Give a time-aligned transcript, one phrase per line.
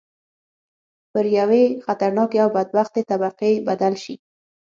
[1.11, 4.15] پر یوې خطرناکې او بدبختې طبقې بدل شي.